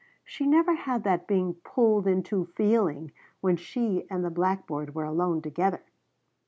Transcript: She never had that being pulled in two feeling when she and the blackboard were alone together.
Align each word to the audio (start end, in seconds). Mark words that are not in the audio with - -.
She 0.23 0.47
never 0.47 0.73
had 0.73 1.03
that 1.03 1.27
being 1.27 1.53
pulled 1.63 2.07
in 2.07 2.23
two 2.23 2.45
feeling 2.57 3.11
when 3.39 3.55
she 3.55 4.07
and 4.09 4.25
the 4.25 4.31
blackboard 4.31 4.95
were 4.95 5.03
alone 5.05 5.43
together. 5.43 5.83